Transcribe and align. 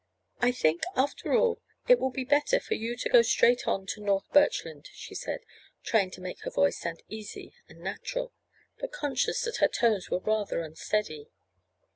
"I 0.39 0.51
think, 0.51 0.81
after 0.95 1.35
all, 1.35 1.61
it 1.87 1.99
will 1.99 2.09
be 2.09 2.23
better 2.25 2.59
for 2.59 2.73
you 2.73 2.97
to 2.97 3.09
go 3.09 3.21
straight 3.21 3.67
on 3.67 3.85
to 3.85 4.01
North 4.01 4.27
Birchland," 4.33 4.87
she 4.91 5.13
said, 5.13 5.41
trying 5.83 6.09
to 6.09 6.21
make 6.21 6.39
her 6.41 6.49
voice 6.49 6.79
sound 6.79 7.03
easy 7.07 7.53
and 7.69 7.81
natural, 7.81 8.33
but 8.79 8.91
conscious 8.91 9.43
that 9.43 9.57
her 9.57 9.67
tones 9.67 10.09
were 10.09 10.17
rather 10.17 10.61
unsteady. 10.63 11.29